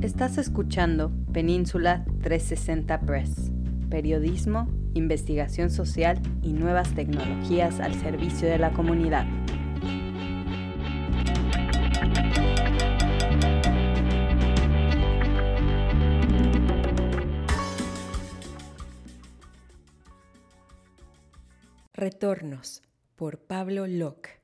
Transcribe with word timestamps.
Estás 0.00 0.38
escuchando 0.38 1.10
Península 1.32 2.04
360 2.22 3.00
Press, 3.00 3.50
periodismo, 3.90 4.68
investigación 4.94 5.70
social 5.70 6.22
y 6.40 6.52
nuevas 6.52 6.94
tecnologías 6.94 7.80
al 7.80 7.94
servicio 7.96 8.48
de 8.48 8.58
la 8.58 8.72
comunidad. 8.72 9.26
Retornos 21.92 22.82
por 23.16 23.40
Pablo 23.40 23.88
Locke 23.88 24.40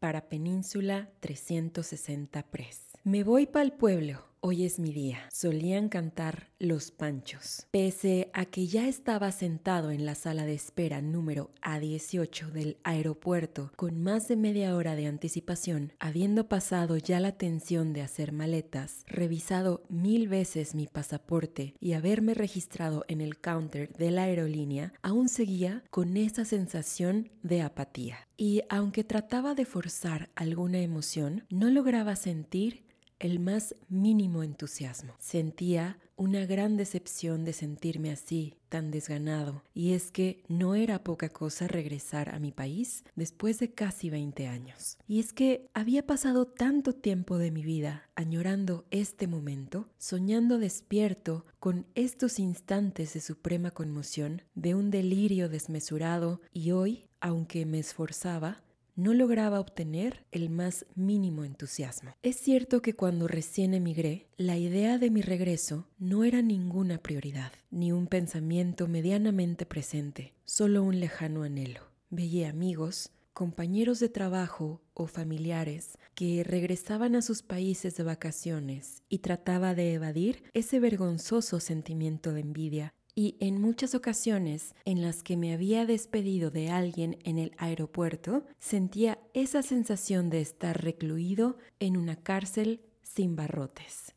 para 0.00 0.28
Península 0.28 1.08
360 1.20 2.42
Press. 2.50 2.98
Me 3.04 3.24
voy 3.24 3.46
pa'l 3.46 3.72
pueblo 3.72 4.27
Hoy 4.40 4.64
es 4.64 4.78
mi 4.78 4.92
día. 4.92 5.18
Solían 5.32 5.88
cantar 5.88 6.52
Los 6.60 6.92
Panchos. 6.92 7.66
Pese 7.72 8.30
a 8.32 8.44
que 8.44 8.68
ya 8.68 8.86
estaba 8.86 9.32
sentado 9.32 9.90
en 9.90 10.06
la 10.06 10.14
sala 10.14 10.46
de 10.46 10.54
espera 10.54 11.02
número 11.02 11.50
A18 11.60 12.52
del 12.52 12.76
aeropuerto 12.84 13.72
con 13.74 14.00
más 14.00 14.28
de 14.28 14.36
media 14.36 14.76
hora 14.76 14.94
de 14.94 15.06
anticipación, 15.06 15.92
habiendo 15.98 16.48
pasado 16.48 16.96
ya 16.98 17.18
la 17.18 17.32
tensión 17.32 17.92
de 17.92 18.02
hacer 18.02 18.30
maletas, 18.30 19.02
revisado 19.08 19.82
mil 19.88 20.28
veces 20.28 20.76
mi 20.76 20.86
pasaporte 20.86 21.74
y 21.80 21.94
haberme 21.94 22.34
registrado 22.34 23.04
en 23.08 23.20
el 23.20 23.40
counter 23.40 23.92
de 23.94 24.12
la 24.12 24.22
aerolínea, 24.22 24.92
aún 25.02 25.28
seguía 25.28 25.82
con 25.90 26.16
esa 26.16 26.44
sensación 26.44 27.28
de 27.42 27.62
apatía. 27.62 28.28
Y 28.36 28.62
aunque 28.68 29.02
trataba 29.02 29.56
de 29.56 29.64
forzar 29.64 30.30
alguna 30.36 30.78
emoción, 30.78 31.44
no 31.50 31.70
lograba 31.70 32.14
sentir 32.14 32.87
el 33.18 33.40
más 33.40 33.74
mínimo 33.88 34.42
entusiasmo. 34.42 35.14
Sentía 35.18 35.98
una 36.16 36.46
gran 36.46 36.76
decepción 36.76 37.44
de 37.44 37.52
sentirme 37.52 38.10
así, 38.10 38.56
tan 38.68 38.90
desganado, 38.90 39.62
y 39.72 39.92
es 39.92 40.10
que 40.10 40.42
no 40.48 40.74
era 40.74 41.04
poca 41.04 41.28
cosa 41.28 41.68
regresar 41.68 42.34
a 42.34 42.40
mi 42.40 42.50
país 42.50 43.04
después 43.14 43.60
de 43.60 43.70
casi 43.72 44.10
20 44.10 44.48
años. 44.48 44.98
Y 45.06 45.20
es 45.20 45.32
que 45.32 45.70
había 45.74 46.06
pasado 46.06 46.46
tanto 46.46 46.92
tiempo 46.92 47.38
de 47.38 47.52
mi 47.52 47.62
vida 47.62 48.08
añorando 48.16 48.84
este 48.90 49.28
momento, 49.28 49.88
soñando 49.96 50.58
despierto 50.58 51.44
con 51.60 51.86
estos 51.94 52.40
instantes 52.40 53.14
de 53.14 53.20
suprema 53.20 53.70
conmoción, 53.70 54.42
de 54.56 54.74
un 54.74 54.90
delirio 54.90 55.48
desmesurado, 55.48 56.40
y 56.52 56.72
hoy, 56.72 57.08
aunque 57.20 57.64
me 57.64 57.78
esforzaba, 57.78 58.62
no 58.98 59.14
lograba 59.14 59.60
obtener 59.60 60.24
el 60.32 60.50
más 60.50 60.84
mínimo 60.96 61.44
entusiasmo. 61.44 62.16
Es 62.24 62.34
cierto 62.36 62.82
que 62.82 62.96
cuando 62.96 63.28
recién 63.28 63.72
emigré, 63.72 64.26
la 64.36 64.58
idea 64.58 64.98
de 64.98 65.08
mi 65.08 65.22
regreso 65.22 65.86
no 65.98 66.24
era 66.24 66.42
ninguna 66.42 66.98
prioridad, 66.98 67.52
ni 67.70 67.92
un 67.92 68.08
pensamiento 68.08 68.88
medianamente 68.88 69.66
presente, 69.66 70.34
solo 70.44 70.82
un 70.82 70.98
lejano 70.98 71.44
anhelo. 71.44 71.82
Veía 72.10 72.50
amigos, 72.50 73.12
compañeros 73.32 74.00
de 74.00 74.08
trabajo 74.08 74.82
o 74.94 75.06
familiares 75.06 75.96
que 76.16 76.42
regresaban 76.42 77.14
a 77.14 77.22
sus 77.22 77.44
países 77.44 77.96
de 77.96 78.02
vacaciones 78.02 79.04
y 79.08 79.18
trataba 79.18 79.76
de 79.76 79.94
evadir 79.94 80.42
ese 80.54 80.80
vergonzoso 80.80 81.60
sentimiento 81.60 82.32
de 82.32 82.40
envidia 82.40 82.94
y 83.18 83.34
en 83.40 83.60
muchas 83.60 83.96
ocasiones 83.96 84.76
en 84.84 85.02
las 85.02 85.24
que 85.24 85.36
me 85.36 85.52
había 85.52 85.86
despedido 85.86 86.52
de 86.52 86.70
alguien 86.70 87.18
en 87.24 87.40
el 87.40 87.50
aeropuerto, 87.58 88.46
sentía 88.60 89.18
esa 89.34 89.64
sensación 89.64 90.30
de 90.30 90.40
estar 90.40 90.84
recluido 90.84 91.58
en 91.80 91.96
una 91.96 92.14
cárcel 92.14 92.80
sin 93.02 93.34
barrotes. 93.34 94.14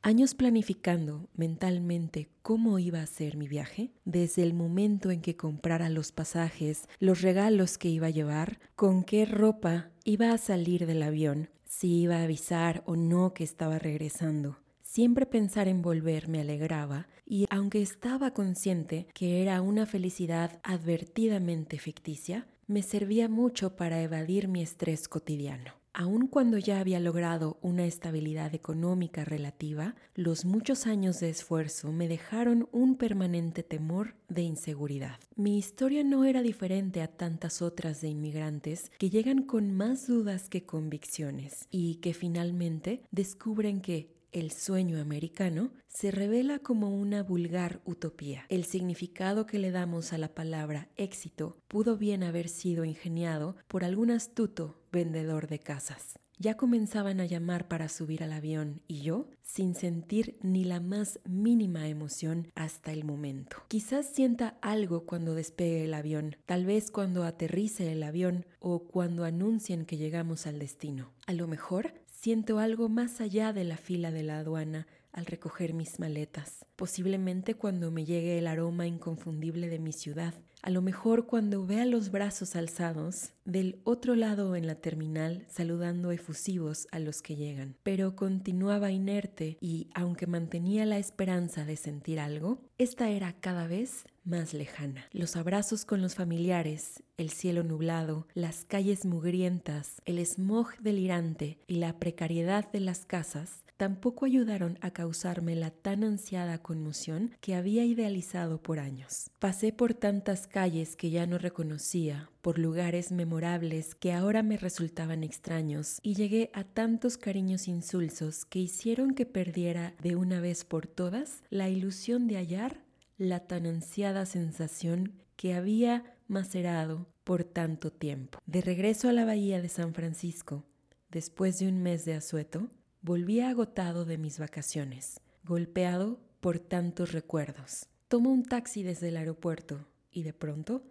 Años 0.00 0.36
planificando 0.36 1.28
mentalmente 1.34 2.30
cómo 2.42 2.78
iba 2.78 3.02
a 3.02 3.06
ser 3.08 3.36
mi 3.36 3.48
viaje, 3.48 3.90
desde 4.04 4.44
el 4.44 4.54
momento 4.54 5.10
en 5.10 5.22
que 5.22 5.34
comprara 5.34 5.88
los 5.88 6.12
pasajes, 6.12 6.88
los 7.00 7.22
regalos 7.22 7.78
que 7.78 7.88
iba 7.88 8.06
a 8.06 8.10
llevar, 8.10 8.60
con 8.76 9.02
qué 9.02 9.26
ropa 9.26 9.90
iba 10.04 10.30
a 10.30 10.38
salir 10.38 10.86
del 10.86 11.02
avión, 11.02 11.50
si 11.64 12.02
iba 12.02 12.18
a 12.18 12.22
avisar 12.22 12.84
o 12.86 12.94
no 12.94 13.34
que 13.34 13.42
estaba 13.42 13.80
regresando. 13.80 14.58
Siempre 14.86 15.26
pensar 15.26 15.66
en 15.68 15.82
volver 15.82 16.28
me 16.28 16.40
alegraba 16.40 17.08
y 17.26 17.44
aunque 17.50 17.82
estaba 17.82 18.30
consciente 18.30 19.08
que 19.12 19.42
era 19.42 19.60
una 19.60 19.84
felicidad 19.84 20.60
advertidamente 20.62 21.78
ficticia, 21.78 22.46
me 22.68 22.82
servía 22.82 23.28
mucho 23.28 23.76
para 23.76 24.00
evadir 24.00 24.48
mi 24.48 24.62
estrés 24.62 25.08
cotidiano. 25.08 25.72
Aun 25.92 26.28
cuando 26.28 26.56
ya 26.56 26.78
había 26.78 27.00
logrado 27.00 27.58
una 27.62 27.84
estabilidad 27.84 28.54
económica 28.54 29.24
relativa, 29.24 29.96
los 30.14 30.44
muchos 30.44 30.86
años 30.86 31.20
de 31.20 31.30
esfuerzo 31.30 31.90
me 31.90 32.06
dejaron 32.06 32.68
un 32.70 32.96
permanente 32.96 33.62
temor 33.62 34.14
de 34.28 34.42
inseguridad. 34.42 35.18
Mi 35.34 35.58
historia 35.58 36.04
no 36.04 36.24
era 36.24 36.42
diferente 36.42 37.02
a 37.02 37.08
tantas 37.08 37.60
otras 37.60 38.02
de 38.02 38.08
inmigrantes 38.08 38.92
que 38.98 39.10
llegan 39.10 39.42
con 39.42 39.72
más 39.72 40.06
dudas 40.06 40.48
que 40.48 40.64
convicciones 40.64 41.66
y 41.70 41.96
que 41.96 42.14
finalmente 42.14 43.02
descubren 43.10 43.80
que 43.80 44.15
el 44.36 44.50
sueño 44.50 45.00
americano 45.00 45.70
se 45.88 46.10
revela 46.10 46.58
como 46.58 46.90
una 46.90 47.22
vulgar 47.22 47.80
utopía. 47.86 48.44
El 48.50 48.66
significado 48.66 49.46
que 49.46 49.58
le 49.58 49.70
damos 49.70 50.12
a 50.12 50.18
la 50.18 50.34
palabra 50.34 50.90
éxito 50.96 51.56
pudo 51.68 51.96
bien 51.96 52.22
haber 52.22 52.50
sido 52.50 52.84
ingeniado 52.84 53.56
por 53.66 53.82
algún 53.82 54.10
astuto 54.10 54.82
vendedor 54.92 55.48
de 55.48 55.58
casas. 55.58 56.18
Ya 56.38 56.58
comenzaban 56.58 57.18
a 57.20 57.24
llamar 57.24 57.66
para 57.66 57.88
subir 57.88 58.22
al 58.22 58.30
avión 58.34 58.82
y 58.86 59.00
yo, 59.00 59.30
sin 59.40 59.74
sentir 59.74 60.36
ni 60.42 60.64
la 60.64 60.80
más 60.80 61.18
mínima 61.24 61.88
emoción 61.88 62.48
hasta 62.54 62.92
el 62.92 63.04
momento. 63.04 63.56
Quizás 63.68 64.04
sienta 64.12 64.58
algo 64.60 65.06
cuando 65.06 65.34
despegue 65.34 65.84
el 65.84 65.94
avión, 65.94 66.36
tal 66.44 66.66
vez 66.66 66.90
cuando 66.90 67.24
aterrice 67.24 67.90
el 67.90 68.02
avión 68.02 68.44
o 68.60 68.80
cuando 68.80 69.24
anuncien 69.24 69.86
que 69.86 69.96
llegamos 69.96 70.46
al 70.46 70.58
destino. 70.58 71.10
A 71.26 71.32
lo 71.32 71.46
mejor 71.46 71.94
Siento 72.18 72.58
algo 72.58 72.88
más 72.88 73.20
allá 73.20 73.52
de 73.52 73.62
la 73.62 73.76
fila 73.76 74.10
de 74.10 74.22
la 74.22 74.38
aduana 74.38 74.86
al 75.16 75.26
recoger 75.26 75.74
mis 75.74 75.98
maletas, 75.98 76.64
posiblemente 76.76 77.54
cuando 77.54 77.90
me 77.90 78.04
llegue 78.04 78.38
el 78.38 78.46
aroma 78.46 78.86
inconfundible 78.86 79.68
de 79.68 79.80
mi 79.80 79.92
ciudad, 79.92 80.34
a 80.62 80.70
lo 80.70 80.82
mejor 80.82 81.26
cuando 81.26 81.64
vea 81.64 81.86
los 81.86 82.10
brazos 82.10 82.56
alzados 82.56 83.30
del 83.44 83.80
otro 83.84 84.16
lado 84.16 84.56
en 84.56 84.66
la 84.66 84.74
terminal 84.74 85.44
saludando 85.48 86.10
efusivos 86.10 86.88
a 86.90 86.98
los 86.98 87.22
que 87.22 87.36
llegan. 87.36 87.76
Pero 87.82 88.16
continuaba 88.16 88.90
inerte 88.90 89.58
y, 89.60 89.88
aunque 89.94 90.26
mantenía 90.26 90.84
la 90.84 90.98
esperanza 90.98 91.64
de 91.64 91.76
sentir 91.76 92.18
algo, 92.18 92.58
esta 92.78 93.10
era 93.10 93.32
cada 93.34 93.68
vez 93.68 94.06
más 94.24 94.54
lejana. 94.54 95.06
Los 95.12 95.36
abrazos 95.36 95.84
con 95.84 96.02
los 96.02 96.16
familiares, 96.16 97.04
el 97.16 97.30
cielo 97.30 97.62
nublado, 97.62 98.26
las 98.34 98.64
calles 98.64 99.06
mugrientas, 99.06 100.02
el 100.04 100.18
smog 100.26 100.76
delirante 100.80 101.60
y 101.68 101.76
la 101.76 101.98
precariedad 102.00 102.70
de 102.72 102.80
las 102.80 103.06
casas 103.06 103.62
tampoco 103.76 104.24
ayudaron 104.24 104.78
a 104.80 104.90
causarme 105.06 105.54
la 105.54 105.70
tan 105.70 106.02
ansiada 106.02 106.58
conmoción 106.58 107.30
que 107.40 107.54
había 107.54 107.84
idealizado 107.84 108.60
por 108.60 108.80
años. 108.80 109.30
Pasé 109.38 109.72
por 109.72 109.94
tantas 109.94 110.48
calles 110.48 110.96
que 110.96 111.10
ya 111.10 111.28
no 111.28 111.38
reconocía, 111.38 112.28
por 112.42 112.58
lugares 112.58 113.12
memorables 113.12 113.94
que 113.94 114.12
ahora 114.12 114.42
me 114.42 114.56
resultaban 114.56 115.22
extraños, 115.22 116.00
y 116.02 116.14
llegué 116.14 116.50
a 116.54 116.64
tantos 116.64 117.18
cariños 117.18 117.68
insulsos 117.68 118.44
que 118.46 118.58
hicieron 118.58 119.14
que 119.14 119.26
perdiera 119.26 119.94
de 120.02 120.16
una 120.16 120.40
vez 120.40 120.64
por 120.64 120.88
todas 120.88 121.44
la 121.50 121.68
ilusión 121.68 122.26
de 122.26 122.38
hallar 122.38 122.82
la 123.16 123.46
tan 123.46 123.64
ansiada 123.66 124.26
sensación 124.26 125.12
que 125.36 125.54
había 125.54 126.16
macerado 126.26 127.06
por 127.22 127.44
tanto 127.44 127.92
tiempo. 127.92 128.40
De 128.44 128.60
regreso 128.60 129.08
a 129.08 129.12
la 129.12 129.24
bahía 129.24 129.62
de 129.62 129.68
San 129.68 129.94
Francisco, 129.94 130.64
después 131.12 131.60
de 131.60 131.68
un 131.68 131.80
mes 131.80 132.04
de 132.04 132.14
asueto, 132.14 132.70
volvía 133.06 133.50
agotado 133.50 134.04
de 134.04 134.18
mis 134.18 134.40
vacaciones, 134.40 135.20
golpeado 135.44 136.18
por 136.40 136.58
tantos 136.58 137.12
recuerdos. 137.12 137.86
Tomo 138.08 138.32
un 138.32 138.42
taxi 138.42 138.82
desde 138.82 139.10
el 139.10 139.16
aeropuerto 139.16 139.86
y 140.10 140.24
de 140.24 140.32
pronto 140.32 140.82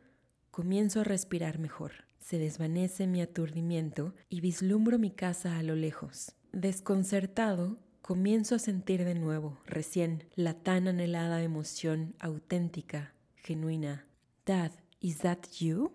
comienzo 0.49 1.01
a 1.01 1.03
respirar 1.03 1.59
mejor. 1.59 1.91
Se 2.17 2.37
desvanece 2.37 3.05
mi 3.05 3.21
aturdimiento 3.21 4.15
y 4.29 4.39
vislumbro 4.39 4.97
mi 4.97 5.11
casa 5.11 5.57
a 5.57 5.63
lo 5.63 5.75
lejos. 5.75 6.31
Desconcertado, 6.53 7.79
comienzo 8.01 8.55
a 8.55 8.59
sentir 8.59 9.03
de 9.03 9.15
nuevo, 9.15 9.59
recién, 9.65 10.23
la 10.35 10.53
tan 10.53 10.87
anhelada 10.87 11.43
emoción 11.43 12.15
auténtica, 12.19 13.13
genuina. 13.35 14.07
Dad, 14.45 14.71
¿is 15.01 15.17
that 15.17 15.49
you? 15.59 15.91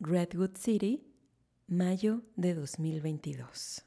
Redwood 0.00 0.58
City, 0.58 1.02
mayo 1.66 2.20
de 2.36 2.52
2022. 2.52 3.86